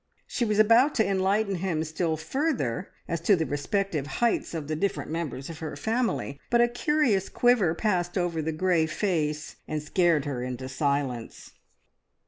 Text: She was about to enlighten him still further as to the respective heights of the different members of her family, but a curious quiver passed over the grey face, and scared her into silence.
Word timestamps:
She 0.25 0.45
was 0.45 0.57
about 0.57 0.95
to 0.95 1.05
enlighten 1.07 1.57
him 1.57 1.83
still 1.83 2.17
further 2.17 2.89
as 3.07 3.21
to 3.21 3.35
the 3.35 3.45
respective 3.45 4.07
heights 4.17 4.55
of 4.55 4.67
the 4.67 4.75
different 4.75 5.11
members 5.11 5.47
of 5.47 5.59
her 5.59 5.75
family, 5.75 6.39
but 6.49 6.59
a 6.59 6.67
curious 6.67 7.29
quiver 7.29 7.75
passed 7.75 8.17
over 8.17 8.41
the 8.41 8.51
grey 8.51 8.87
face, 8.87 9.57
and 9.67 9.79
scared 9.83 10.25
her 10.25 10.41
into 10.41 10.67
silence. 10.67 11.51